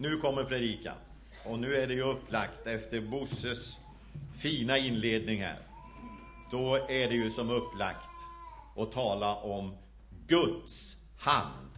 Nu 0.00 0.16
kommer 0.16 0.44
predikan. 0.44 0.96
Och 1.44 1.58
nu 1.58 1.76
är 1.76 1.86
det 1.86 1.94
ju 1.94 2.02
upplagt 2.02 2.66
efter 2.66 3.00
Bosses 3.00 3.76
fina 4.36 4.78
inledning 4.78 5.42
här. 5.42 5.58
Då 6.50 6.74
är 6.74 7.08
det 7.08 7.14
ju 7.14 7.30
som 7.30 7.50
upplagt 7.50 8.10
att 8.76 8.92
tala 8.92 9.34
om 9.36 9.76
Guds 10.26 10.96
hand. 11.16 11.70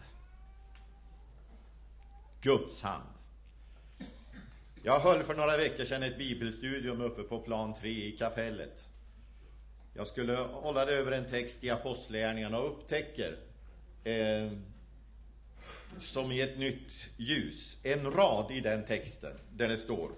Guds 2.41 2.81
hand. 2.81 3.09
Jag 4.83 4.99
höll 4.99 5.23
för 5.23 5.35
några 5.35 5.57
veckor 5.57 5.85
sedan 5.85 6.03
ett 6.03 6.17
bibelstudium 6.17 7.01
uppe 7.01 7.23
på 7.23 7.39
plan 7.39 7.73
3 7.73 7.89
i 7.89 8.11
kapellet. 8.11 8.87
Jag 9.93 10.07
skulle 10.07 10.35
hålla 10.35 10.85
det 10.85 10.93
över 10.93 11.11
en 11.11 11.29
text 11.29 11.63
i 11.63 11.69
Apostlagärningarna 11.69 12.59
och 12.59 12.71
upptäcker 12.71 13.37
eh, 14.03 14.51
som 15.99 16.31
i 16.31 16.41
ett 16.41 16.57
nytt 16.57 17.09
ljus 17.17 17.77
en 17.83 18.11
rad 18.11 18.51
i 18.51 18.59
den 18.59 18.85
texten 18.85 19.33
där 19.51 19.67
det 19.67 19.77
står 19.77 20.11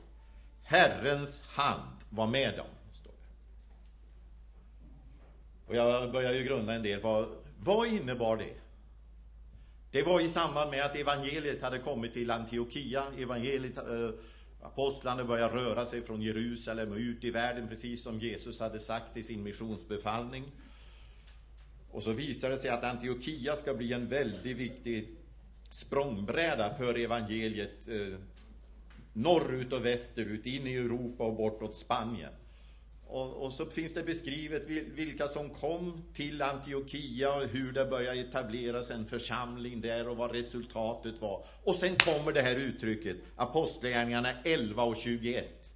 Herrens 0.64 1.44
hand 1.48 1.98
var 2.10 2.28
med 2.28 2.58
dem. 2.58 2.68
Står 2.92 3.12
det. 3.12 3.28
Och 5.68 5.76
jag 5.76 6.12
börjar 6.12 6.34
ju 6.34 6.44
grunda 6.44 6.74
en 6.74 6.84
del. 6.84 7.02
Vad, 7.02 7.28
vad 7.60 7.88
innebar 7.88 8.38
det? 8.38 8.54
Det 9.92 10.04
var 10.04 10.22
i 10.22 10.30
samband 10.30 10.72
med 10.72 10.86
att 10.86 10.96
evangeliet 10.96 11.62
hade 11.62 11.80
kommit 11.80 12.14
till 12.14 12.32
Antiochia. 12.32 13.04
Evangeliet, 13.18 13.78
äh, 13.78 14.10
apostlarna 14.62 15.24
började 15.24 15.56
röra 15.56 15.86
sig 15.86 16.02
från 16.02 16.22
Jerusalem 16.22 16.92
och 16.92 16.98
ut 16.98 17.24
i 17.24 17.32
världen, 17.32 17.68
precis 17.68 18.04
som 18.04 18.20
Jesus 18.20 18.60
hade 18.60 18.80
sagt 18.80 19.18
i 19.18 19.24
sin 19.24 19.44
missionsbefallning. 19.44 20.52
Och 21.92 22.04
så 22.04 22.12
visar 22.12 22.50
det 22.50 22.58
sig 22.58 22.70
att 22.70 22.84
Antiochia 22.84 23.56
ska 23.56 23.74
bli 23.74 23.94
en 23.94 24.08
väldigt 24.08 24.58
viktig 24.58 25.18
språngbräda 25.74 26.74
för 26.74 27.00
evangeliet 27.00 27.88
eh, 27.88 28.20
norrut 29.14 29.74
och 29.74 29.86
västerut, 29.86 30.46
in 30.46 30.68
i 30.68 30.74
Europa 30.74 31.24
och 31.24 31.36
bortåt 31.36 31.76
Spanien. 31.76 32.34
Och, 33.08 33.46
och, 33.46 33.54
så 33.54 33.66
finns 33.66 33.94
det 33.94 34.04
beskrivet 34.04 34.68
vilka 34.96 35.28
som 35.28 35.50
kom 35.50 36.04
till 36.14 36.42
Antiochia 36.42 37.34
och 37.34 37.48
hur 37.48 37.72
det 37.72 37.86
började 37.86 38.20
etableras 38.20 38.92
en 38.92 39.06
församling 39.06 39.82
där 39.82 40.08
och 40.08 40.18
vad 40.18 40.32
resultatet 40.32 41.22
var. 41.22 41.46
Och 41.64 41.76
sen 41.76 41.96
kommer 41.96 42.32
det 42.32 42.42
här 42.42 42.56
uttrycket, 42.56 43.18
Apostlagärningarna 43.36 44.30
11 44.44 44.84
och 44.84 44.98
21. 44.98 45.74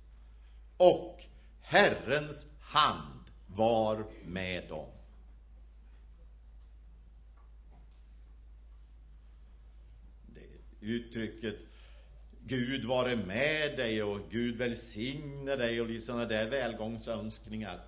Och 0.78 1.24
Herrens 1.62 2.48
hand 2.60 3.24
var 3.48 4.06
med 4.26 4.70
dem. 4.70 4.90
Det 10.26 10.67
uttrycket 10.82 11.66
Gud 12.48 12.86
vare 12.86 13.16
med 13.16 13.78
dig 13.78 14.04
och 14.04 14.20
Gud 14.32 14.56
välsigne 14.56 15.56
dig 15.56 15.82
och 15.82 15.88
liksom 15.88 16.14
sådana 16.14 16.26
där 16.26 16.50
välgångsönskningar. 16.50 17.80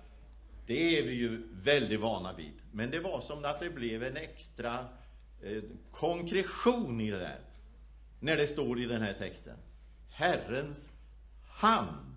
Det 0.66 0.98
är 0.98 1.02
vi 1.02 1.14
ju 1.14 1.42
väldigt 1.52 2.00
vana 2.00 2.32
vid. 2.32 2.52
Men 2.72 2.90
det 2.90 3.00
var 3.00 3.20
som 3.20 3.44
att 3.44 3.60
det 3.60 3.70
blev 3.70 4.04
en 4.04 4.16
extra 4.16 4.78
eh, 5.42 5.62
konkretion 5.90 7.00
i 7.00 7.10
det 7.10 7.18
där. 7.18 7.40
När 8.20 8.36
det 8.36 8.46
står 8.46 8.80
i 8.80 8.86
den 8.86 9.02
här 9.02 9.12
texten. 9.12 9.56
Herrens 10.10 10.90
hand 11.46 12.16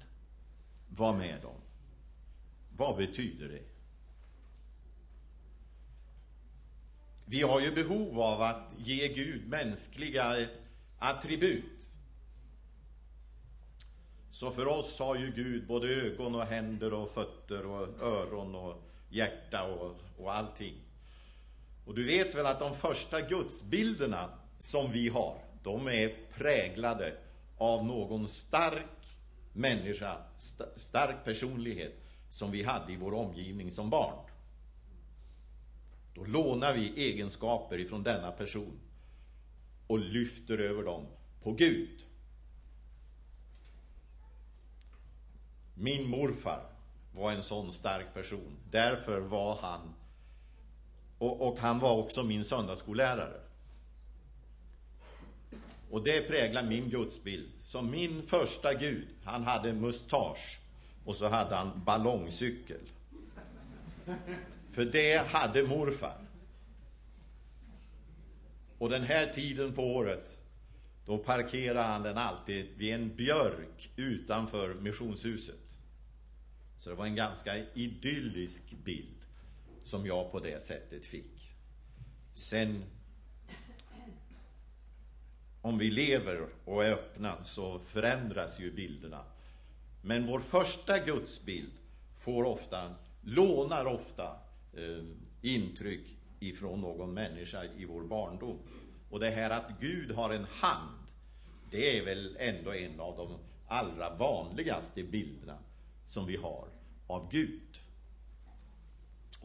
var 0.90 1.14
med 1.14 1.42
dem. 1.42 1.56
Vad 2.78 2.98
betyder 2.98 3.48
det? 3.48 3.64
Vi 7.26 7.42
har 7.42 7.60
ju 7.60 7.72
behov 7.72 8.22
av 8.22 8.42
att 8.42 8.76
ge 8.78 9.08
Gud 9.08 9.48
mänskliga 9.48 10.48
attribut. 11.04 11.88
Så 14.32 14.52
för 14.52 14.68
oss 14.68 15.00
har 15.00 15.16
ju 15.16 15.32
Gud 15.32 15.68
både 15.68 15.88
ögon 15.88 16.36
och 16.36 16.46
händer 16.46 16.94
och 16.94 17.12
fötter 17.12 17.66
och 17.66 18.02
öron 18.02 18.56
och 18.56 18.84
hjärta 19.10 19.64
och, 19.64 19.96
och 20.18 20.36
allting. 20.36 20.76
Och 21.86 21.96
du 21.96 22.04
vet 22.04 22.36
väl 22.36 22.46
att 22.46 22.60
de 22.60 22.76
första 22.76 23.22
gudsbilderna 23.22 24.30
som 24.60 24.92
vi 24.92 25.10
har, 25.10 25.38
de 25.64 25.88
är 25.88 26.16
präglade 26.34 27.18
av 27.58 27.86
någon 27.86 28.28
stark 28.28 29.18
människa, 29.54 30.18
st 30.38 30.64
stark 30.76 31.24
personlighet 31.24 31.94
som 32.30 32.52
vi 32.52 32.64
hade 32.64 32.94
i 32.94 32.96
vår 32.96 33.14
omgivning 33.14 33.72
som 33.72 33.90
barn. 33.90 34.30
Då 36.16 36.24
lånar 36.24 36.74
vi 36.74 37.10
egenskaper 37.10 37.80
ifrån 37.80 38.04
denna 38.04 38.32
person 38.32 38.80
och 39.88 40.00
lyfter 40.00 40.58
över 40.58 40.84
dem 40.84 41.06
på 41.44 41.52
Gud. 41.52 42.04
Min 45.74 46.08
morfar 46.08 46.66
var 47.16 47.32
en 47.32 47.44
sån 47.44 47.74
stark 47.74 48.14
person. 48.14 48.58
Därför 48.72 49.20
var 49.20 49.58
han, 49.62 49.94
och, 51.18 51.48
och 51.48 51.60
han 51.60 51.80
var 51.80 51.98
också 51.98 52.24
min 52.24 52.46
söndagsskollärare. 52.46 53.40
Och 55.92 56.04
det 56.04 56.28
präglar 56.28 56.64
min 56.64 56.90
gudsbild. 56.90 57.50
Som 57.64 57.92
min 57.92 58.24
första 58.24 58.74
gud, 58.74 59.08
han 59.24 59.44
hade 59.44 59.74
mustasch 59.74 60.60
och 61.06 61.16
så 61.16 61.30
hade 61.30 61.56
han 61.56 61.82
ballongcykel. 61.86 62.80
För 64.72 64.86
det 64.86 65.28
hade 65.28 65.64
morfar. 65.64 66.23
Och 68.84 68.90
den 68.90 69.04
här 69.04 69.26
tiden 69.26 69.74
på 69.74 69.96
året, 69.96 70.42
då 71.06 71.18
parkerade 71.18 71.80
han 71.80 72.04
den 72.04 72.18
alltid 72.18 72.68
vid 72.78 72.94
en 72.94 73.16
björk 73.16 73.90
utanför 73.96 74.74
missionshuset. 74.74 75.78
Så 76.80 76.90
det 76.90 76.96
var 76.96 77.06
en 77.06 77.16
ganska 77.16 77.58
idyllisk 77.74 78.74
bild 78.84 79.26
som 79.82 80.06
jag 80.06 80.32
på 80.32 80.40
det 80.40 80.64
sättet 80.64 81.06
fick. 81.06 81.56
Sen, 82.34 82.84
om 85.62 85.78
vi 85.78 85.92
lever 85.92 86.48
och 86.66 86.86
är 86.86 86.94
öppna 86.94 87.44
så 87.44 87.80
förändras 87.80 88.60
ju 88.60 88.72
bilderna. 88.72 89.24
Men 90.02 90.28
vår 90.28 90.40
första 90.40 91.00
gudsbild 91.00 91.74
får 92.16 92.44
ofta, 92.44 92.96
lånar 93.22 93.86
ofta 93.86 94.36
eh, 94.74 95.04
intryck 95.42 96.23
ifrån 96.48 96.82
någon 96.82 97.14
människa 97.14 97.64
i 97.78 97.86
vår 97.86 98.04
barndom. 98.04 98.60
Och 99.10 99.20
det 99.20 99.30
här 99.30 99.50
att 99.50 99.72
Gud 99.80 100.12
har 100.12 100.30
en 100.30 100.46
hand, 100.50 101.08
det 101.72 101.98
är 101.98 102.06
väl 102.06 102.38
ändå 102.40 102.74
en 102.74 103.00
av 103.00 103.18
de 103.18 103.38
allra 103.68 104.16
vanligaste 104.16 105.04
bilderna 105.04 105.58
som 106.08 106.26
vi 106.26 106.36
har 106.36 106.68
av 107.08 107.32
Gud. 107.32 107.80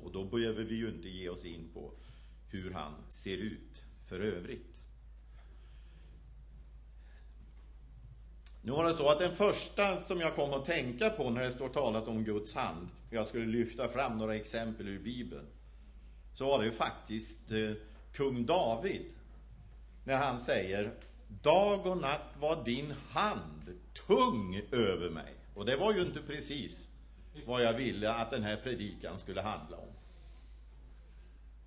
Och 0.02 0.12
då 0.12 0.24
behöver 0.24 0.64
vi 0.64 0.74
ju 0.74 0.88
inte 0.88 1.08
ge 1.08 1.28
oss 1.28 1.44
in 1.44 1.68
på 1.74 1.92
hur 2.50 2.70
han 2.70 2.94
ser 3.08 3.36
ut 3.36 3.82
för 4.04 4.20
övrigt. 4.20 4.80
Nu 8.62 8.72
var 8.72 8.84
det 8.84 8.94
så 8.94 9.10
att 9.10 9.18
den 9.18 9.36
första 9.36 9.96
som 9.96 10.20
jag 10.20 10.34
kom 10.34 10.52
att 10.52 10.64
tänka 10.64 11.10
på 11.10 11.30
när 11.30 11.42
det 11.42 11.52
står 11.52 11.68
talat 11.68 12.08
om 12.08 12.24
Guds 12.24 12.54
hand, 12.54 12.88
jag 13.10 13.26
skulle 13.26 13.46
lyfta 13.46 13.88
fram 13.88 14.18
några 14.18 14.36
exempel 14.36 14.88
ur 14.88 14.98
Bibeln, 14.98 15.46
så 16.38 16.46
var 16.46 16.58
det 16.58 16.64
ju 16.64 16.72
faktiskt 16.72 17.52
eh, 17.52 17.70
kung 18.12 18.46
David, 18.46 19.02
när 20.04 20.16
han 20.16 20.40
säger 20.40 20.94
Dag 21.42 21.86
och 21.86 21.98
natt 21.98 22.36
var 22.38 22.64
din 22.64 22.94
hand 23.10 23.78
tung 24.06 24.62
över 24.72 25.10
mig. 25.10 25.34
Och 25.54 25.66
det 25.66 25.76
var 25.76 25.94
ju 25.94 26.00
inte 26.00 26.22
precis 26.22 26.88
vad 27.46 27.62
jag 27.62 27.72
ville 27.72 28.12
att 28.12 28.30
den 28.30 28.42
här 28.42 28.56
predikan 28.56 29.18
skulle 29.18 29.40
handla 29.40 29.76
om. 29.76 29.88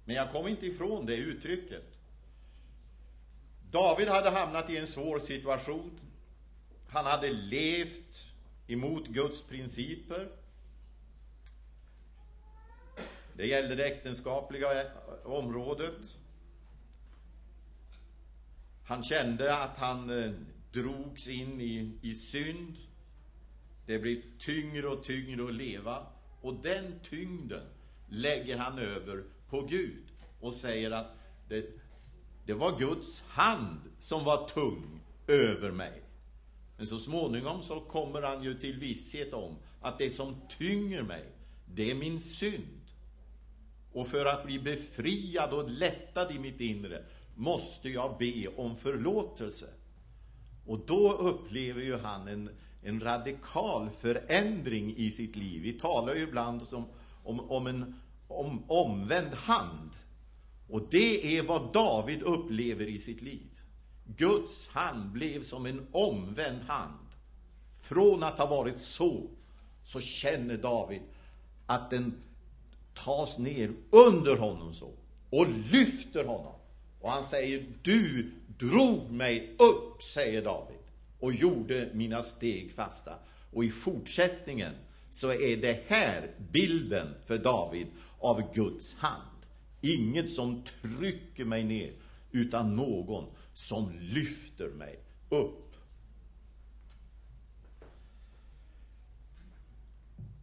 Men 0.05 0.15
jag 0.15 0.31
kom 0.31 0.47
inte 0.47 0.65
ifrån 0.65 1.05
det 1.05 1.15
uttrycket. 1.15 1.97
David 3.71 4.07
hade 4.07 4.29
hamnat 4.29 4.69
i 4.69 4.77
en 4.77 4.87
svår 4.87 5.19
situation. 5.19 5.99
Han 6.87 7.05
hade 7.05 7.33
levt 7.33 8.25
emot 8.67 9.07
Guds 9.07 9.47
principer. 9.47 10.40
Det 13.37 13.47
gällde 13.47 13.75
det 13.75 13.85
äktenskapliga 13.85 14.67
området. 15.23 16.17
Han 18.83 19.03
kände 19.03 19.57
att 19.57 19.77
han 19.77 20.23
eh, 20.23 20.31
drogs 20.73 21.27
in 21.27 21.61
i, 21.61 21.99
i 22.01 22.13
synd. 22.13 22.77
Det 23.85 23.99
blir 23.99 24.21
tyngre 24.39 24.87
och 24.87 25.03
tyngre 25.03 25.45
att 25.45 25.53
leva. 25.53 26.05
Och 26.41 26.55
den 26.55 26.99
tyngden 27.03 27.63
lägger 28.09 28.57
han 28.57 28.79
över 28.79 29.23
på 29.49 29.61
Gud 29.61 30.03
och 30.39 30.53
säger 30.53 30.91
att 30.91 31.15
det, 31.49 31.65
det 32.45 32.53
var 32.53 32.79
Guds 32.79 33.21
hand 33.27 33.79
som 33.99 34.23
var 34.23 34.47
tung 34.47 35.01
över 35.27 35.71
mig. 35.71 36.01
Men 36.77 36.87
så 36.87 36.97
småningom 36.97 37.61
så 37.61 37.79
kommer 37.79 38.21
han 38.21 38.43
ju 38.43 38.53
till 38.53 38.79
visshet 38.79 39.33
om 39.33 39.55
att 39.81 39.97
det 39.97 40.09
som 40.09 40.35
tynger 40.49 41.03
mig, 41.03 41.25
det 41.65 41.91
är 41.91 41.95
min 41.95 42.21
synd. 42.21 42.80
Och 43.93 44.07
för 44.07 44.25
att 44.25 44.45
bli 44.45 44.59
befriad 44.59 45.53
och 45.53 45.69
lättad 45.69 46.31
i 46.31 46.39
mitt 46.39 46.61
inre 46.61 47.03
måste 47.35 47.89
jag 47.89 48.17
be 48.17 48.47
om 48.47 48.75
förlåtelse. 48.75 49.67
Och 50.65 50.79
då 50.87 51.13
upplever 51.13 51.81
ju 51.81 51.97
han 51.97 52.27
en, 52.27 52.49
en 52.83 52.99
radikal 52.99 53.89
förändring 53.89 54.95
i 54.97 55.11
sitt 55.11 55.35
liv. 55.35 55.61
Vi 55.61 55.73
talar 55.73 56.15
ju 56.15 56.23
ibland 56.23 56.61
om, 56.71 56.85
om, 57.23 57.39
om 57.39 57.67
en 57.67 57.95
om, 58.31 58.63
omvänd 58.67 59.33
hand. 59.33 59.89
Och 60.69 60.87
det 60.91 61.37
är 61.37 61.43
vad 61.43 61.73
David 61.73 62.21
upplever 62.21 62.85
i 62.85 62.99
sitt 62.99 63.21
liv. 63.21 63.49
Guds 64.05 64.67
hand 64.67 65.11
blev 65.11 65.43
som 65.43 65.65
en 65.65 65.87
omvänd 65.91 66.61
hand. 66.61 67.07
Från 67.81 68.23
att 68.23 68.37
ha 68.37 68.45
varit 68.45 68.79
så, 68.79 69.29
så 69.83 70.01
känner 70.01 70.57
David 70.57 71.01
att 71.65 71.89
den 71.89 72.23
tas 73.05 73.37
ner 73.37 73.71
under 73.89 74.37
honom 74.37 74.73
så 74.73 74.93
och 75.29 75.47
lyfter 75.71 76.25
honom. 76.25 76.53
Och 77.01 77.09
han 77.09 77.23
säger, 77.23 77.65
du 77.81 78.31
drog 78.59 79.11
mig 79.11 79.55
upp, 79.59 80.01
säger 80.01 80.43
David, 80.43 80.77
och 81.19 81.33
gjorde 81.33 81.89
mina 81.93 82.21
steg 82.21 82.71
fasta. 82.71 83.15
Och 83.53 83.63
i 83.65 83.69
fortsättningen 83.69 84.73
så 85.09 85.31
är 85.31 85.57
det 85.57 85.83
här 85.87 86.31
bilden 86.51 87.07
för 87.25 87.37
David 87.37 87.87
av 88.19 88.53
Guds 88.53 88.93
hand. 88.93 89.45
Inget 89.81 90.29
som 90.29 90.63
trycker 90.81 91.45
mig 91.45 91.63
ner, 91.63 91.93
utan 92.31 92.75
någon 92.75 93.25
som 93.53 93.91
lyfter 93.99 94.67
mig 94.69 94.99
upp. 95.29 95.75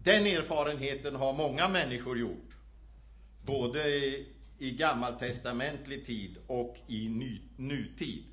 Den 0.04 0.26
erfarenheten 0.26 1.16
har 1.16 1.32
många 1.32 1.68
människor 1.68 2.18
gjort. 2.18 2.47
Både 3.48 3.88
i 4.58 4.70
gammaltestamentlig 4.70 6.04
tid 6.04 6.36
och 6.46 6.76
i 6.86 7.08
ny, 7.08 7.40
nutid. 7.56 8.24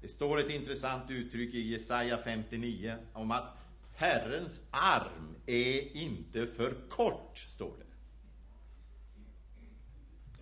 Det 0.00 0.08
står 0.08 0.40
ett 0.40 0.50
intressant 0.50 1.10
uttryck 1.10 1.54
i 1.54 1.60
Jesaja 1.60 2.18
59 2.18 2.96
om 3.12 3.30
att 3.30 3.56
Herrens 3.94 4.60
arm 4.70 5.36
är 5.46 5.96
inte 5.96 6.46
för 6.46 6.74
kort, 6.88 7.38
står 7.38 7.74
det. 7.78 7.84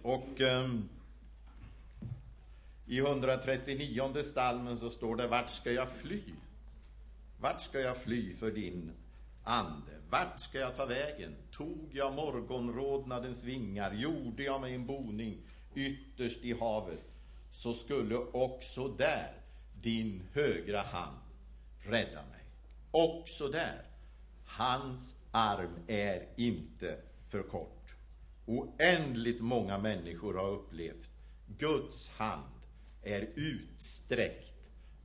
Och 0.02 0.40
um, 0.40 0.88
i 2.86 2.98
139 2.98 4.22
stalmen 4.22 4.76
så 4.76 4.90
står 4.90 5.16
det, 5.16 5.26
vart 5.26 5.50
ska 5.50 5.72
jag 5.72 5.90
fly? 5.90 6.22
Vart 7.40 7.60
ska 7.60 7.80
jag 7.80 7.96
fly 7.96 8.32
för 8.32 8.50
din 8.50 8.92
ande? 9.44 9.92
Vart 10.10 10.40
ska 10.40 10.58
jag 10.58 10.76
ta 10.76 10.86
vägen? 10.86 11.36
Tog 11.50 11.88
jag 11.92 12.14
morgonrodnadens 12.14 13.44
vingar, 13.44 13.92
gjorde 13.92 14.42
jag 14.42 14.60
mig 14.60 14.74
en 14.74 14.86
boning 14.86 15.38
ytterst 15.74 16.44
i 16.44 16.52
havet, 16.52 17.10
så 17.52 17.74
skulle 17.74 18.16
också 18.16 18.88
där 18.88 19.32
din 19.82 20.22
högra 20.32 20.82
hand 20.82 21.18
rädda 21.78 22.22
mig. 22.22 22.44
Också 22.90 23.48
där. 23.48 23.82
Hans 24.46 25.16
arm 25.30 25.78
är 25.86 26.26
inte 26.36 26.98
för 27.28 27.42
kort. 27.42 27.94
Oändligt 28.46 29.40
många 29.40 29.78
människor 29.78 30.34
har 30.34 30.50
upplevt 30.50 31.10
Guds 31.58 32.08
hand 32.08 32.60
är 33.02 33.28
utsträckt, 33.34 34.54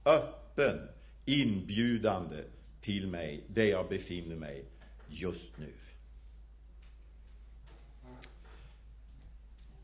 öppen, 0.06 0.90
inbjudande 1.26 2.44
till 2.86 3.08
mig, 3.08 3.44
där 3.48 3.64
jag 3.64 3.90
befinner 3.90 4.36
mig 4.36 4.66
just 5.08 5.58
nu. 5.58 5.74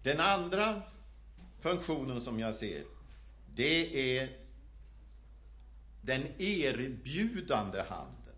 Den 0.03 0.19
andra 0.19 0.81
funktionen 1.59 2.21
som 2.21 2.39
jag 2.39 2.56
ser, 2.56 2.83
det 3.56 4.18
är 4.18 4.38
den 6.01 6.21
erbjudande 6.38 7.81
handen. 7.81 8.36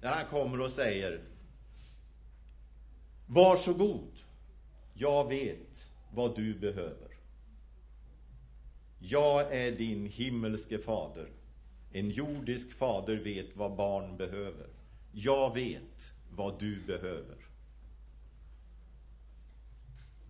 Där 0.00 0.12
han 0.12 0.26
kommer 0.26 0.60
och 0.60 0.72
säger 0.72 1.20
Varsågod, 3.26 4.12
jag 4.94 5.28
vet 5.28 5.86
vad 6.12 6.36
du 6.36 6.54
behöver. 6.54 7.08
Jag 8.98 9.52
är 9.56 9.72
din 9.72 10.06
himmelske 10.06 10.78
fader. 10.78 11.28
En 11.92 12.10
jordisk 12.10 12.72
fader 12.72 13.16
vet 13.16 13.56
vad 13.56 13.76
barn 13.76 14.16
behöver. 14.16 14.66
Jag 15.12 15.54
vet 15.54 16.12
vad 16.30 16.60
du 16.60 16.80
behöver. 16.86 17.36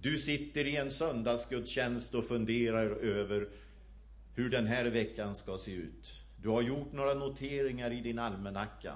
Du 0.00 0.18
sitter 0.18 0.64
i 0.64 0.76
en 0.76 0.90
söndagsgudstjänst 0.90 2.14
och 2.14 2.24
funderar 2.24 2.90
över 2.90 3.48
hur 4.34 4.50
den 4.50 4.66
här 4.66 4.84
veckan 4.84 5.34
ska 5.34 5.58
se 5.58 5.72
ut. 5.72 6.12
Du 6.42 6.48
har 6.48 6.62
gjort 6.62 6.92
några 6.92 7.14
noteringar 7.14 7.90
i 7.90 8.00
din 8.00 8.18
almanacka. 8.18 8.94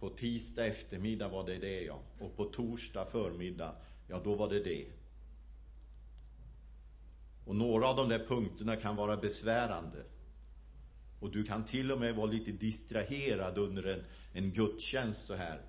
På 0.00 0.10
tisdag 0.10 0.66
eftermiddag 0.66 1.28
var 1.28 1.46
det 1.46 1.58
det, 1.58 1.82
ja. 1.82 2.00
Och 2.20 2.36
på 2.36 2.44
torsdag 2.44 3.04
förmiddag, 3.04 3.74
ja, 4.08 4.20
då 4.24 4.34
var 4.34 4.48
det 4.48 4.64
det. 4.64 4.86
Och 7.44 7.56
några 7.56 7.88
av 7.88 7.96
de 7.96 8.08
där 8.08 8.26
punkterna 8.28 8.76
kan 8.76 8.96
vara 8.96 9.16
besvärande. 9.16 10.04
Och 11.20 11.30
du 11.30 11.44
kan 11.44 11.64
till 11.64 11.92
och 11.92 12.00
med 12.00 12.14
vara 12.14 12.26
lite 12.26 12.52
distraherad 12.52 13.58
under 13.58 13.82
en, 13.82 14.04
en 14.32 14.52
gudstjänst 14.52 15.26
så 15.26 15.34
här. 15.34 15.60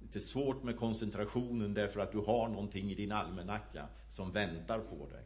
Lite 0.00 0.20
svårt 0.20 0.62
med 0.62 0.76
koncentrationen 0.76 1.74
därför 1.74 2.00
att 2.00 2.12
du 2.12 2.18
har 2.18 2.48
någonting 2.48 2.90
i 2.90 2.94
din 2.94 3.12
almanacka 3.12 3.88
som 4.08 4.32
väntar 4.32 4.78
på 4.78 5.08
dig. 5.08 5.24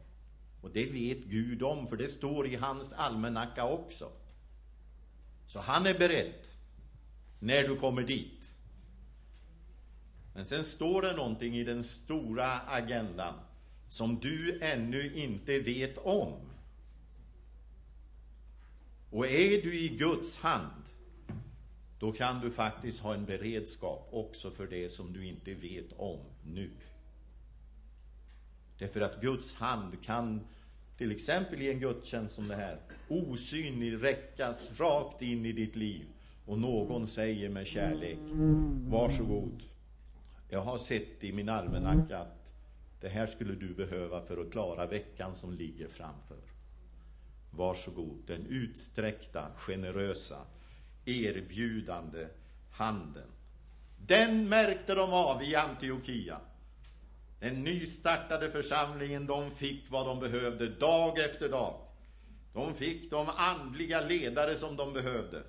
Och 0.61 0.71
det 0.71 0.85
vet 0.85 1.23
Gud 1.23 1.63
om, 1.63 1.87
för 1.87 1.97
det 1.97 2.07
står 2.07 2.47
i 2.47 2.55
hans 2.55 2.93
almanacka 2.93 3.65
också. 3.65 4.11
Så 5.47 5.59
han 5.59 5.85
är 5.85 5.99
beredd 5.99 6.47
när 7.39 7.67
du 7.67 7.75
kommer 7.75 8.03
dit. 8.03 8.55
Men 10.33 10.45
sen 10.45 10.63
står 10.63 11.01
det 11.01 11.15
någonting 11.15 11.55
i 11.55 11.63
den 11.63 11.83
stora 11.83 12.59
agendan 12.59 13.33
som 13.87 14.19
du 14.19 14.59
ännu 14.61 15.13
inte 15.13 15.59
vet 15.59 15.97
om. 15.97 16.50
Och 19.11 19.27
är 19.27 19.61
du 19.61 19.79
i 19.79 19.89
Guds 19.89 20.37
hand, 20.37 20.83
då 21.99 22.11
kan 22.11 22.41
du 22.41 22.51
faktiskt 22.51 22.99
ha 22.99 23.13
en 23.13 23.25
beredskap 23.25 24.07
också 24.11 24.51
för 24.51 24.67
det 24.67 24.89
som 24.89 25.13
du 25.13 25.25
inte 25.25 25.53
vet 25.53 25.93
om 25.97 26.19
nu. 26.43 26.69
Därför 28.77 29.01
att 29.01 29.21
Guds 29.21 29.53
hand 29.53 30.03
kan, 30.03 30.41
till 30.97 31.11
exempel 31.11 31.61
i 31.61 31.71
en 31.71 31.79
gudstjänst 31.79 32.35
som 32.35 32.47
det 32.47 32.55
här, 32.55 32.79
osynlig 33.07 34.03
räckas 34.03 34.79
rakt 34.79 35.21
in 35.21 35.45
i 35.45 35.51
ditt 35.51 35.75
liv 35.75 36.05
och 36.45 36.59
någon 36.59 37.07
säger 37.07 37.49
med 37.49 37.67
kärlek, 37.67 38.19
varsågod, 38.87 39.63
jag 40.49 40.61
har 40.61 40.77
sett 40.77 41.23
i 41.23 41.31
min 41.31 41.49
almanacka 41.49 42.17
att 42.17 42.53
det 43.01 43.09
här 43.09 43.27
skulle 43.27 43.55
du 43.55 43.73
behöva 43.73 44.21
för 44.21 44.41
att 44.41 44.51
klara 44.51 44.85
veckan 44.85 45.35
som 45.35 45.53
ligger 45.53 45.87
framför. 45.87 46.50
Varsågod, 47.51 48.23
den 48.27 48.45
utsträckta, 48.45 49.51
generösa, 49.55 50.45
erbjudande 51.05 52.27
handen. 52.71 53.27
Den 53.97 54.49
märkte 54.49 54.95
de 54.95 55.13
av 55.13 55.43
i 55.43 55.55
Antiochia. 55.55 56.39
Den 57.39 57.63
nystartade 57.63 58.49
församlingen, 58.49 59.27
de 59.27 59.51
fick 59.51 59.91
vad 59.91 60.05
de 60.05 60.19
behövde 60.19 60.69
dag 60.69 61.19
efter 61.19 61.49
dag. 61.49 61.79
De 62.53 62.73
fick 62.73 63.11
de 63.11 63.29
andliga 63.29 64.01
ledare 64.01 64.55
som 64.55 64.75
de 64.75 64.93
behövde. 64.93 65.43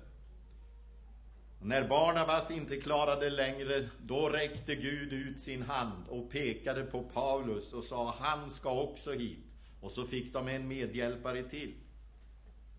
När 1.61 1.87
Barnabas 1.87 2.51
inte 2.51 2.77
klarade 2.77 3.29
längre, 3.29 3.89
då 4.01 4.29
räckte 4.29 4.75
Gud 4.75 5.13
ut 5.13 5.39
sin 5.39 5.61
hand 5.61 6.07
och 6.09 6.31
pekade 6.31 6.83
på 6.83 7.03
Paulus 7.03 7.73
och 7.73 7.83
sa 7.83 8.15
han 8.19 8.51
ska 8.51 8.81
också 8.81 9.11
hit. 9.11 9.45
Och 9.81 9.91
så 9.91 10.05
fick 10.05 10.33
de 10.33 10.47
en 10.47 10.67
medhjälpare 10.67 11.43
till. 11.43 11.73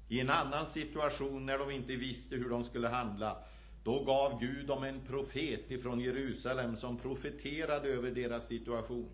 I 0.09 0.21
en 0.21 0.31
annan 0.31 0.67
situation 0.67 1.47
när 1.47 1.59
de 1.59 1.71
inte 1.71 1.97
visste 1.97 2.37
hur 2.37 2.51
de 2.51 2.65
skulle 2.65 2.89
handla, 2.89 3.37
då 3.85 4.05
gav 4.05 4.41
Gud 4.41 4.67
dem 4.67 4.85
en 4.85 5.01
profet 5.07 5.71
ifrån 5.71 6.01
Jerusalem 6.01 6.77
som 6.77 6.99
profeterade 6.99 7.89
över 7.89 8.11
deras 8.11 8.47
situation. 8.47 9.11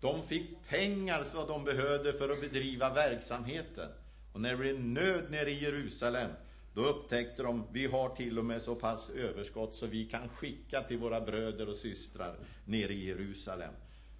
De 0.00 0.22
fick 0.26 0.68
pengar 0.68 1.24
så 1.24 1.46
de 1.46 1.64
behövde 1.64 2.12
för 2.12 2.28
att 2.28 2.40
bedriva 2.40 2.94
verksamheten. 2.94 3.88
Och 4.32 4.40
när 4.40 4.50
det 4.50 4.56
blev 4.56 4.80
nöd 4.80 5.30
nere 5.30 5.50
i 5.50 5.62
Jerusalem, 5.62 6.30
då 6.74 6.84
upptäckte 6.84 7.42
de, 7.42 7.66
vi 7.72 7.86
har 7.86 8.08
till 8.08 8.38
och 8.38 8.44
med 8.44 8.62
så 8.62 8.74
pass 8.74 9.10
överskott 9.10 9.74
så 9.74 9.86
vi 9.86 10.04
kan 10.04 10.28
skicka 10.28 10.82
till 10.82 10.98
våra 10.98 11.20
bröder 11.20 11.68
och 11.68 11.76
systrar 11.76 12.36
nere 12.64 12.92
i 12.92 13.06
Jerusalem. 13.06 13.72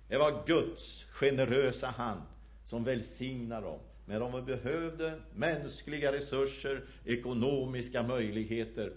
Det 0.08 0.18
var 0.18 0.46
Guds 0.46 1.04
generösa 1.04 1.86
hand 1.86 2.22
som 2.64 2.84
välsignar 2.84 3.62
dem. 3.62 3.80
När 4.06 4.20
de 4.20 4.44
behövde 4.44 5.20
mänskliga 5.34 6.12
resurser, 6.12 6.84
ekonomiska 7.04 8.02
möjligheter. 8.02 8.92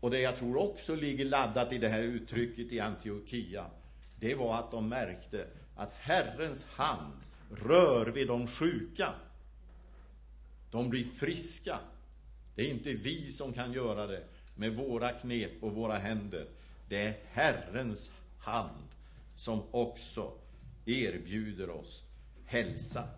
Och 0.00 0.10
det 0.10 0.20
jag 0.20 0.36
tror 0.36 0.56
också 0.56 0.94
ligger 0.94 1.24
laddat 1.24 1.72
i 1.72 1.78
det 1.78 1.88
här 1.88 2.02
uttrycket 2.02 2.72
i 2.72 2.80
Antiochia, 2.80 3.66
det 4.20 4.34
var 4.34 4.58
att 4.58 4.70
de 4.70 4.88
märkte 4.88 5.46
att 5.76 5.92
Herrens 5.92 6.64
hand 6.64 7.12
rör 7.50 8.06
vid 8.06 8.28
de 8.28 8.46
sjuka. 8.46 9.14
De 10.70 10.90
blir 10.90 11.04
friska. 11.04 11.78
Det 12.54 12.62
är 12.62 12.70
inte 12.70 12.92
vi 12.92 13.32
som 13.32 13.52
kan 13.52 13.72
göra 13.72 14.06
det 14.06 14.24
med 14.56 14.76
våra 14.76 15.12
knep 15.12 15.62
och 15.62 15.72
våra 15.72 15.98
händer. 15.98 16.46
Det 16.88 17.02
är 17.02 17.18
Herrens 17.32 18.10
hand 18.38 18.88
som 19.34 19.62
också 19.70 20.32
erbjuder 20.86 21.70
oss 21.70 22.07
hälsa. 22.48 23.08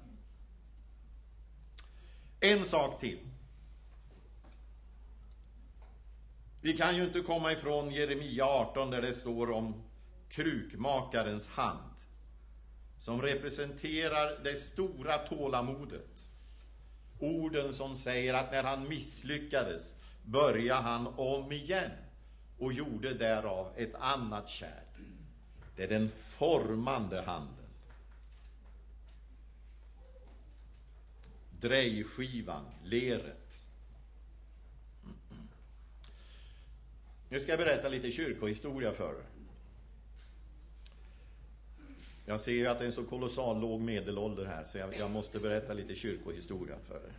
En 2.40 2.64
sak 2.64 3.00
till. 3.00 3.18
Vi 6.60 6.76
kan 6.76 6.96
ju 6.96 7.04
inte 7.04 7.20
komma 7.20 7.52
ifrån 7.52 7.90
Jeremia 7.90 8.44
18 8.44 8.90
där 8.90 9.02
det 9.02 9.14
står 9.14 9.50
om 9.50 9.82
krukmakarens 10.28 11.48
hand 11.48 11.94
som 13.00 13.22
representerar 13.22 14.40
det 14.44 14.56
stora 14.56 15.18
tålamodet. 15.18 16.26
Orden 17.18 17.72
som 17.72 17.96
säger 17.96 18.34
att 18.34 18.52
när 18.52 18.62
han 18.62 18.88
misslyckades 18.88 19.94
började 20.22 20.80
han 20.80 21.06
om 21.06 21.52
igen 21.52 21.90
och 22.58 22.72
gjorde 22.72 23.14
därav 23.14 23.72
ett 23.76 23.94
annat 23.94 24.48
kärl. 24.48 25.04
Det 25.76 25.82
är 25.82 25.88
den 25.88 26.08
formande 26.08 27.22
handen. 27.22 27.59
Drejskivan, 31.60 32.64
leret. 32.84 33.62
Nu 37.28 37.40
ska 37.40 37.52
jag 37.52 37.58
berätta 37.58 37.88
lite 37.88 38.10
kyrkohistoria 38.10 38.92
för 38.92 39.12
er. 39.12 39.24
Jag 42.26 42.40
ser 42.40 42.52
ju 42.52 42.66
att 42.66 42.78
det 42.78 42.84
är 42.84 42.86
en 42.86 42.92
så 42.92 43.04
kolossal 43.04 43.60
låg 43.60 43.80
medelålder 43.80 44.44
här, 44.44 44.64
så 44.64 44.78
jag, 44.78 44.96
jag 44.96 45.10
måste 45.10 45.38
berätta 45.38 45.74
lite 45.74 45.94
kyrkohistoria 45.94 46.76
för 46.88 46.94
er. 46.94 47.12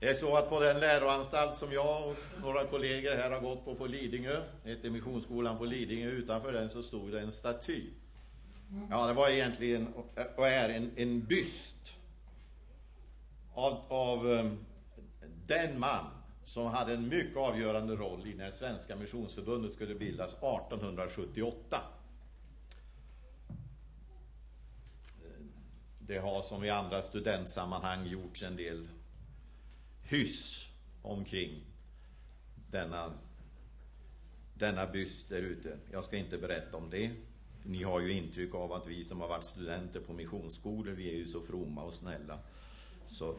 Det 0.00 0.08
är 0.08 0.14
så 0.14 0.36
att 0.36 0.48
på 0.48 0.60
den 0.60 0.80
läroanstalt 0.80 1.54
som 1.54 1.72
jag 1.72 2.08
och 2.08 2.16
några 2.40 2.64
kollegor 2.64 3.16
här 3.16 3.30
har 3.30 3.40
gått 3.40 3.64
på 3.64 3.74
på 3.74 3.86
Lidingö, 3.86 4.42
heter 4.64 4.90
Missionsskolan 4.90 5.58
på 5.58 5.64
Lidingö, 5.64 6.10
utanför 6.10 6.52
den 6.52 6.70
så 6.70 6.82
stod 6.82 7.12
det 7.12 7.20
en 7.20 7.32
staty. 7.32 7.82
Ja, 8.90 9.06
det 9.06 9.12
var 9.12 9.28
egentligen, 9.28 9.88
och 10.36 10.48
är, 10.48 10.68
en, 10.68 10.90
en 10.96 11.24
byst 11.24 11.96
av, 13.54 13.80
av 13.88 14.32
ehm, 14.32 14.58
den 15.46 15.78
man 15.78 16.06
som 16.44 16.66
hade 16.66 16.94
en 16.94 17.08
mycket 17.08 17.36
avgörande 17.36 17.96
roll 17.96 18.26
i 18.26 18.34
när 18.34 18.50
Svenska 18.50 18.96
Missionsförbundet 18.96 19.72
skulle 19.72 19.94
bildas 19.94 20.32
1878. 20.32 21.80
Det 25.98 26.18
har 26.18 26.42
som 26.42 26.64
i 26.64 26.70
andra 26.70 27.02
studentsammanhang 27.02 28.06
gjorts 28.06 28.42
en 28.42 28.56
del 28.56 28.88
hyss 30.02 30.68
omkring 31.02 31.64
denna, 32.70 33.12
denna 34.54 34.86
byst 34.86 35.28
där 35.28 35.42
ute. 35.42 35.78
Jag 35.92 36.04
ska 36.04 36.16
inte 36.16 36.38
berätta 36.38 36.76
om 36.76 36.90
det. 36.90 37.10
Ni 37.68 37.82
har 37.82 38.00
ju 38.00 38.12
intryck 38.12 38.54
av 38.54 38.72
att 38.72 38.86
vi 38.86 39.04
som 39.04 39.20
har 39.20 39.28
varit 39.28 39.44
studenter 39.44 40.00
på 40.00 40.12
missionsskolor, 40.12 40.92
vi 40.92 41.10
är 41.10 41.14
ju 41.14 41.26
så 41.26 41.40
fromma 41.40 41.82
och 41.82 41.94
snälla. 41.94 42.38
Så 43.06 43.36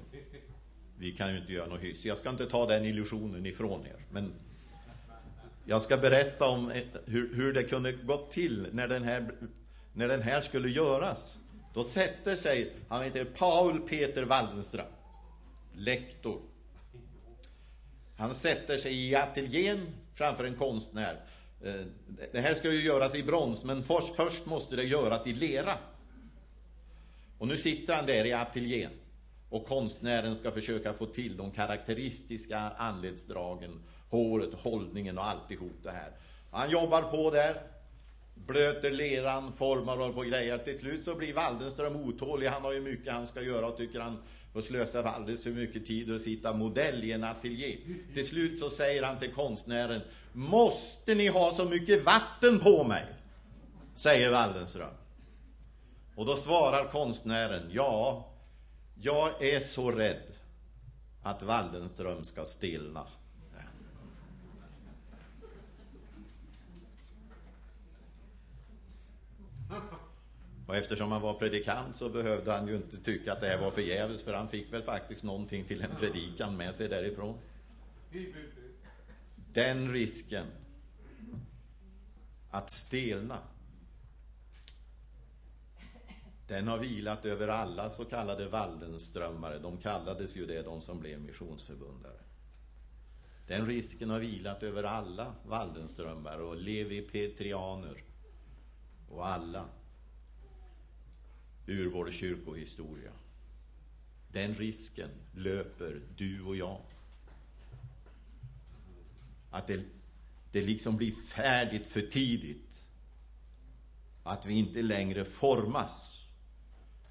vi 0.98 1.12
kan 1.12 1.32
ju 1.34 1.42
inte 1.42 1.54
göra 1.54 1.68
något 1.68 1.82
hyss. 1.82 2.06
Jag 2.06 2.18
ska 2.18 2.30
inte 2.30 2.46
ta 2.46 2.66
den 2.66 2.86
illusionen 2.86 3.46
ifrån 3.46 3.86
er. 3.86 3.96
Men 4.12 4.34
jag 5.66 5.82
ska 5.82 5.98
berätta 5.98 6.48
om 6.48 6.72
eh, 6.72 6.84
hur, 7.06 7.36
hur 7.36 7.54
det 7.54 7.64
kunde 7.64 7.92
gått 7.92 8.32
till 8.32 8.68
när 8.72 8.88
den, 8.88 9.04
här, 9.04 9.32
när 9.94 10.08
den 10.08 10.22
här 10.22 10.42
skulle 10.42 10.70
göras. 10.70 11.38
Då 11.74 11.84
sätter 11.84 12.36
sig, 12.36 12.74
han 12.88 13.04
heter 13.04 13.26
Paul 13.26 13.80
Peter 13.80 14.24
Waldenström, 14.24 14.86
lektor. 15.76 16.42
Han 18.18 18.36
sätter 18.36 18.78
sig 18.78 19.10
i 19.10 19.16
ateljén 19.16 19.88
framför 20.14 20.44
en 20.44 20.56
konstnär. 20.56 21.26
Eh, 21.64 21.86
det 22.32 22.42
här 22.42 22.56
ska 22.56 22.72
ju 22.72 22.84
göras 22.84 23.16
i 23.16 23.24
brons, 23.24 23.64
men 23.64 23.84
först, 23.84 24.16
först 24.16 24.46
måste 24.46 24.76
det 24.76 24.84
göras 24.84 25.28
i 25.28 25.34
lera. 25.34 25.74
Och 27.38 27.48
nu 27.48 27.58
sitter 27.58 27.96
han 27.96 28.06
där 28.06 28.26
i 28.26 28.34
ateljén. 28.34 28.92
Och 29.50 29.66
konstnären 29.66 30.36
ska 30.36 30.52
försöka 30.52 30.94
få 30.94 31.06
till 31.06 31.38
de 31.38 31.52
karaktäristiska 31.52 32.60
anletsdragen, 32.60 33.84
håret, 34.10 34.54
hållningen 34.54 35.18
och 35.18 35.28
alltihop 35.28 35.84
det 35.84 35.92
här. 35.92 36.12
Han 36.52 36.70
jobbar 36.70 37.02
på 37.02 37.32
där, 37.32 37.62
blöter 38.36 38.92
leran, 38.92 39.54
formar 39.54 40.00
och 40.00 40.16
på 40.16 40.22
grejer. 40.22 40.58
Till 40.58 40.80
slut 40.80 41.04
så 41.04 41.16
blir 41.16 41.34
Waldenström 41.34 41.96
otålig. 41.96 42.48
Han 42.48 42.62
har 42.62 42.74
ju 42.74 42.82
mycket 42.82 43.14
han 43.14 43.28
ska 43.28 43.42
göra 43.42 43.68
och 43.68 43.78
tycker 43.78 44.00
han 44.00 44.18
och 44.54 44.64
slösa 44.64 45.10
alldeles 45.10 45.44
för 45.44 45.52
mycket 45.52 45.86
tid 45.86 46.16
att 46.16 46.22
sitta 46.22 46.54
modell 46.54 47.04
i 47.04 47.12
en 47.12 47.24
ateljé. 47.24 47.78
Till 48.14 48.28
slut 48.28 48.60
så 48.60 48.70
säger 48.70 49.04
han 49.04 49.20
till 49.20 49.32
konstnären, 49.32 50.02
måste 50.34 51.16
ni 51.16 51.28
ha 51.28 51.52
så 51.52 51.66
mycket 51.66 52.04
vatten 52.04 52.60
på 52.60 52.84
mig? 52.84 53.06
Säger 53.96 54.32
Waldenström. 54.32 54.94
Och 56.16 56.26
då 56.26 56.36
svarar 56.36 56.92
konstnären, 56.92 57.70
ja, 57.72 58.30
jag 59.02 59.44
är 59.44 59.60
så 59.60 59.92
rädd 59.92 60.34
att 61.24 61.44
Waldenström 61.44 62.24
ska 62.24 62.46
stilna. 62.46 63.08
Och 70.70 70.76
eftersom 70.76 71.12
han 71.12 71.22
var 71.22 71.34
predikant 71.34 71.96
så 71.96 72.10
behövde 72.10 72.52
han 72.52 72.68
ju 72.68 72.76
inte 72.76 72.98
tycka 72.98 73.34
att 73.34 73.42
det 73.42 73.48
här 73.48 73.58
var 73.58 73.72
förgäves 73.72 74.24
för 74.24 74.34
han 74.34 74.50
fick 74.50 74.74
väl 74.74 74.84
faktiskt 74.84 75.24
någonting 75.24 75.66
till 75.66 75.82
en 75.82 75.96
predikan 76.00 76.58
med 76.58 76.76
sig 76.76 76.88
därifrån. 76.88 77.38
Den 79.54 79.92
risken 79.94 80.46
att 82.50 82.72
stelna 82.72 83.38
den 86.48 86.68
har 86.68 86.78
vilat 86.78 87.26
över 87.26 87.48
alla 87.48 87.90
så 87.90 88.06
kallade 88.06 88.48
Waldenströmmare. 88.48 89.60
De 89.60 89.78
kallades 89.78 90.38
ju 90.38 90.46
det, 90.46 90.62
de 90.62 90.82
som 90.82 91.00
blev 91.00 91.22
missionsförbundare. 91.22 92.20
Den 93.48 93.66
risken 93.66 94.10
har 94.10 94.20
vilat 94.20 94.64
över 94.64 94.84
alla 94.84 95.34
Waldenströmmare 95.46 96.42
och 96.42 96.58
Levi 96.58 97.02
Petrianer 97.02 98.04
och 99.10 99.28
alla 99.28 99.66
ur 101.70 101.90
vår 101.90 102.12
kyrkohistoria. 102.12 103.12
Den 104.32 104.54
risken 104.54 105.10
löper 105.36 106.02
du 106.18 106.44
och 106.44 106.56
jag. 106.56 106.82
Att 109.52 109.68
det, 109.68 109.84
det 110.52 110.62
liksom 110.62 110.98
blir 110.98 111.12
färdigt 111.12 111.88
för 111.88 112.02
tidigt. 112.02 112.86
Att 114.24 114.46
vi 114.46 114.54
inte 114.54 114.82
längre 114.82 115.26
formas 115.26 116.20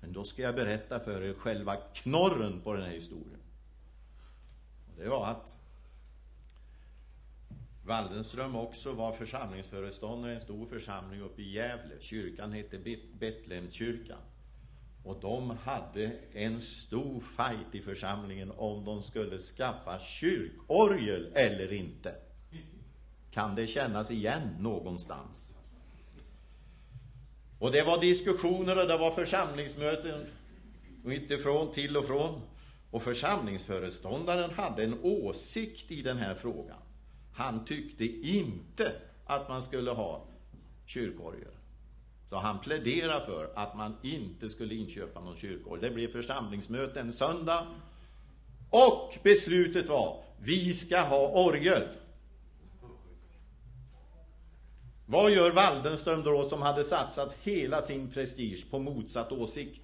men 0.00 0.12
då 0.12 0.24
ska 0.24 0.42
jag 0.42 0.54
berätta 0.54 1.00
för 1.00 1.22
er 1.22 1.34
själva 1.34 1.76
knorren 1.76 2.60
på 2.60 2.74
den 2.74 2.82
här 2.82 2.92
historien. 2.92 3.40
Och 4.90 5.02
det 5.02 5.08
var 5.08 5.26
att 5.26 5.56
Waldenström 7.84 8.56
också 8.56 8.92
var 8.92 9.12
församlingsföreståndare 9.12 10.32
i 10.32 10.34
en 10.34 10.40
stor 10.40 10.66
församling 10.66 11.20
uppe 11.20 11.42
i 11.42 11.52
Gävle. 11.52 11.94
Kyrkan 12.00 12.52
hette 12.52 12.96
Betlehemskyrkan. 13.18 14.18
Och 15.02 15.21
de 15.21 15.50
hade 15.50 16.12
en 16.33 16.61
stor 16.61 17.21
fight 17.21 17.75
i 17.75 17.81
församlingen 17.81 18.52
om 18.57 18.85
de 18.85 19.02
skulle 19.02 19.38
skaffa 19.38 19.99
kyrkorgel 19.99 21.33
eller 21.35 21.73
inte. 21.73 22.14
Kan 23.31 23.55
det 23.55 23.67
kännas 23.67 24.11
igen 24.11 24.57
någonstans? 24.61 25.55
Och 27.59 27.73
det 27.73 27.83
var 27.83 28.00
diskussioner 28.00 28.78
och 28.78 28.88
det 28.88 28.99
var 28.99 29.11
församlingsmöten 29.11 30.26
utifrån, 31.05 31.73
till 31.73 31.97
och 31.97 32.05
från. 32.05 32.40
Och 32.90 33.02
församlingsföreståndaren 33.02 34.50
hade 34.50 34.85
en 34.85 34.99
åsikt 35.02 35.90
i 35.90 36.02
den 36.02 36.17
här 36.17 36.35
frågan. 36.35 36.78
Han 37.33 37.64
tyckte 37.64 38.05
inte 38.07 38.93
att 39.26 39.49
man 39.49 39.62
skulle 39.62 39.90
ha 39.90 40.26
kyrkorgel. 40.87 41.57
Så 42.30 42.37
han 42.37 42.58
pläderade 42.58 43.26
för 43.26 43.50
att 43.54 43.76
man 43.76 43.97
inte 44.02 44.50
skulle 44.50 44.75
inköpa 44.75 45.20
någon 45.20 45.37
kyrkogård. 45.37 45.80
Det 45.80 45.90
blev 45.90 46.12
församlingsmöte 46.12 47.00
en 47.00 47.12
söndag. 47.12 47.66
Och 48.70 49.18
beslutet 49.23 49.88
var, 49.88 50.25
vi 50.38 50.73
ska 50.73 51.00
ha 51.00 51.28
orgel. 51.28 51.82
Vad 55.06 55.30
gör 55.30 55.50
Waldenström 55.50 56.23
då 56.23 56.49
som 56.49 56.62
hade 56.62 56.85
satsat 56.85 57.37
hela 57.42 57.82
sin 57.82 58.11
prestige 58.11 58.70
på 58.70 58.78
motsatt 58.78 59.32
åsikt? 59.32 59.82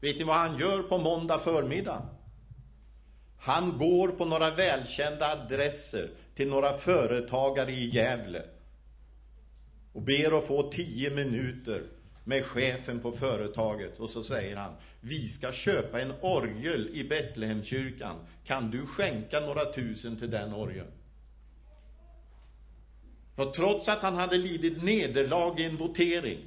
Vet 0.00 0.18
ni 0.18 0.24
vad 0.24 0.36
han 0.36 0.58
gör 0.58 0.82
på 0.82 0.98
måndag 0.98 1.38
förmiddag? 1.38 2.02
Han 3.38 3.78
går 3.78 4.08
på 4.08 4.24
några 4.24 4.50
välkända 4.50 5.32
adresser 5.32 6.08
till 6.34 6.48
några 6.48 6.72
företagare 6.72 7.72
i 7.72 7.88
Gävle 7.88 8.42
och 9.96 10.02
ber 10.02 10.38
att 10.38 10.46
få 10.46 10.70
tio 10.70 11.10
minuter 11.10 11.82
med 12.24 12.44
chefen 12.44 13.00
på 13.00 13.12
företaget 13.12 13.98
och 13.98 14.10
så 14.10 14.22
säger 14.22 14.56
han 14.56 14.72
vi 15.00 15.28
ska 15.28 15.52
köpa 15.52 16.00
en 16.00 16.12
orgel 16.20 16.88
i 16.92 17.04
Betlehemskyrkan. 17.04 18.16
Kan 18.44 18.70
du 18.70 18.86
skänka 18.86 19.40
några 19.40 19.72
tusen 19.72 20.16
till 20.16 20.30
den 20.30 20.54
orgeln? 20.54 20.90
Och 23.36 23.54
trots 23.54 23.88
att 23.88 23.98
han 23.98 24.14
hade 24.14 24.36
lidit 24.36 24.82
nederlag 24.82 25.60
i 25.60 25.64
en 25.64 25.76
votering 25.76 26.38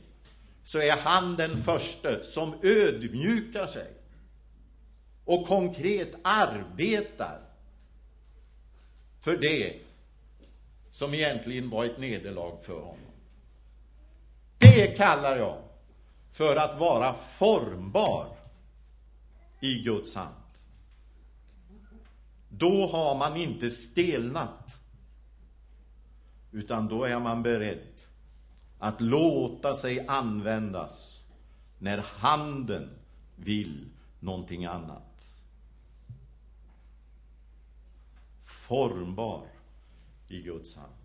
så 0.63 0.79
är 0.79 0.97
han 0.97 1.35
den 1.35 1.63
första 1.63 2.23
som 2.23 2.53
ödmjukar 2.63 3.67
sig 3.67 3.87
och 5.25 5.47
konkret 5.47 6.15
arbetar 6.21 7.39
för 9.21 9.37
det 9.37 9.73
som 10.91 11.13
egentligen 11.13 11.69
var 11.69 11.85
ett 11.85 11.99
nederlag 11.99 12.57
för 12.63 12.79
honom. 12.79 13.08
Det 14.59 14.97
kallar 14.97 15.37
jag 15.37 15.57
för 16.31 16.55
att 16.55 16.79
vara 16.79 17.13
formbar 17.13 18.37
i 19.59 19.83
Guds 19.83 20.15
hand. 20.15 20.35
Då 22.49 22.87
har 22.87 23.17
man 23.17 23.37
inte 23.37 23.69
stelnat, 23.69 24.81
utan 26.51 26.87
då 26.87 27.03
är 27.03 27.19
man 27.19 27.43
beredd 27.43 28.01
att 28.79 29.01
låta 29.01 29.75
sig 29.75 30.07
användas 30.07 31.21
när 31.79 31.97
handen 31.97 32.89
vill 33.35 33.89
någonting 34.19 34.65
annat. 34.65 35.05
Formbar 38.43 39.47
i 40.27 40.41
Guds 40.41 40.75
hand. 40.75 40.98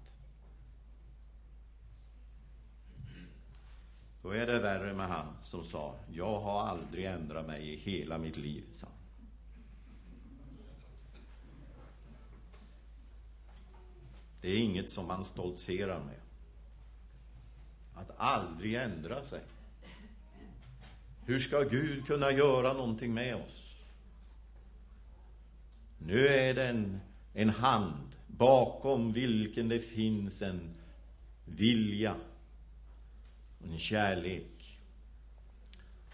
Då 4.24 4.30
är 4.30 4.46
det 4.46 4.58
värre 4.58 4.94
med 4.94 5.08
han 5.08 5.26
som 5.42 5.64
sa, 5.64 5.96
jag 6.12 6.40
har 6.40 6.60
aldrig 6.60 7.04
ändrat 7.04 7.46
mig 7.46 7.72
i 7.72 7.76
hela 7.76 8.18
mitt 8.18 8.36
liv, 8.36 8.64
sa 8.74 8.86
Det 14.40 14.48
är 14.48 14.58
inget 14.58 14.90
som 14.90 15.06
man 15.06 15.24
stoltserar 15.24 16.04
med. 16.04 16.20
Att 17.94 18.10
aldrig 18.16 18.74
ändra 18.74 19.24
sig. 19.24 19.40
Hur 21.26 21.38
ska 21.38 21.60
Gud 21.60 22.06
kunna 22.06 22.30
göra 22.30 22.72
någonting 22.72 23.14
med 23.14 23.36
oss? 23.36 23.76
Nu 25.98 26.26
är 26.28 26.54
det 26.54 26.68
en, 26.68 27.00
en 27.34 27.50
hand 27.50 28.16
bakom 28.26 29.12
vilken 29.12 29.68
det 29.68 29.80
finns 29.80 30.42
en 30.42 30.74
vilja 31.44 32.14
en 33.72 33.78
kärlek 33.78 34.78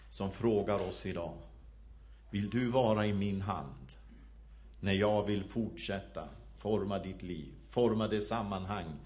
som 0.08 0.32
frågar 0.32 0.78
oss 0.78 1.06
idag. 1.06 1.38
Vill 2.30 2.50
du 2.50 2.66
vara 2.66 3.06
i 3.06 3.12
min 3.12 3.40
hand 3.40 3.92
när 4.80 4.92
jag 4.92 5.26
vill 5.26 5.44
fortsätta 5.44 6.28
forma 6.56 6.98
ditt 6.98 7.22
liv, 7.22 7.52
forma 7.70 8.08
det 8.08 8.20
sammanhang 8.20 8.96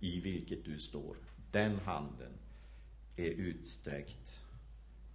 i 0.00 0.20
vilket 0.20 0.64
du 0.64 0.78
står? 0.78 1.16
Den 1.50 1.78
handen 1.84 2.32
är 3.16 3.30
utsträckt 3.30 4.40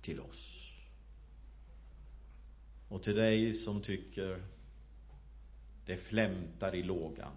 till 0.01 0.19
oss. 0.19 0.71
Och 2.89 3.03
till 3.03 3.15
dig 3.15 3.53
som 3.53 3.81
tycker 3.81 4.43
det 5.85 5.97
flämtar 5.97 6.75
i 6.75 6.83
lågan 6.83 7.33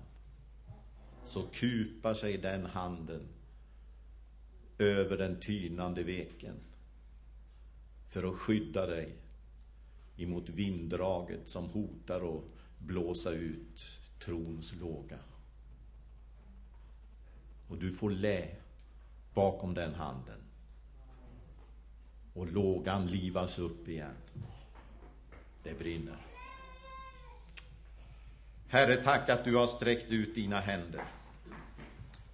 så 1.24 1.42
kupar 1.42 2.14
sig 2.14 2.38
den 2.38 2.66
handen 2.66 3.28
över 4.82 5.18
den 5.18 5.40
tynande 5.40 6.02
veken 6.02 6.54
för 8.08 8.22
att 8.22 8.38
skydda 8.38 8.86
dig 8.86 9.16
emot 10.16 10.48
vinddraget 10.48 11.48
som 11.48 11.68
hotar 11.68 12.36
att 12.36 12.44
blåsa 12.78 13.30
ut 13.30 13.98
trons 14.18 14.74
låga. 14.80 15.18
Och 17.68 17.78
du 17.78 17.92
får 17.92 18.10
lä 18.10 18.48
bakom 19.34 19.74
den 19.74 19.94
handen. 19.94 20.38
Och 22.34 22.52
lågan 22.52 23.06
livas 23.06 23.58
upp 23.58 23.88
igen. 23.88 24.16
Det 25.62 25.78
brinner. 25.78 26.16
Herre, 28.68 28.96
tack 28.96 29.28
att 29.28 29.44
du 29.44 29.56
har 29.56 29.66
sträckt 29.66 30.10
ut 30.10 30.34
dina 30.34 30.60
händer. 30.60 31.04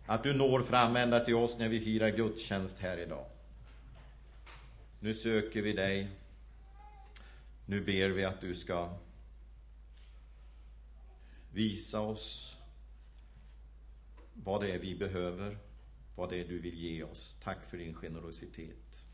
Att 0.08 0.22
du 0.22 0.34
når 0.34 0.62
fram 0.62 0.96
ända 0.96 1.20
till 1.20 1.34
oss 1.34 1.58
när 1.58 1.68
vi 1.68 1.80
firar 1.80 2.10
gudstjänst 2.10 2.78
här 2.78 2.98
idag. 2.98 3.26
Nu 5.00 5.14
söker 5.14 5.62
vi 5.62 5.72
dig. 5.72 6.08
Nu 7.66 7.84
ber 7.84 8.08
vi 8.08 8.24
att 8.24 8.40
du 8.40 8.54
ska 8.54 8.90
visa 11.52 12.00
oss 12.00 12.56
vad 14.34 14.60
det 14.60 14.72
är 14.72 14.78
vi 14.78 14.94
behöver, 14.94 15.58
vad 16.16 16.30
det 16.30 16.40
är 16.40 16.48
du 16.48 16.58
vill 16.58 16.78
ge 16.78 17.02
oss. 17.02 17.36
Tack 17.42 17.64
för 17.70 17.76
din 17.76 17.94
generositet. 17.94 19.04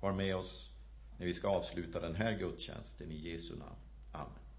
Var 0.00 0.12
med 0.12 0.36
oss 0.36 0.70
när 1.18 1.26
vi 1.26 1.34
ska 1.34 1.48
avsluta 1.48 2.00
den 2.00 2.14
här 2.14 2.38
gudstjänsten 2.38 3.12
i 3.12 3.30
Jesu 3.30 3.56
namn. 3.56 3.78
Amen. 4.12 4.49